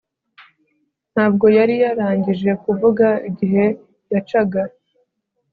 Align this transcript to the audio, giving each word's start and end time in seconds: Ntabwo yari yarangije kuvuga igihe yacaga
Ntabwo 1.13 1.45
yari 1.57 1.75
yarangije 1.83 2.51
kuvuga 2.63 3.07
igihe 3.29 3.65
yacaga 4.11 4.61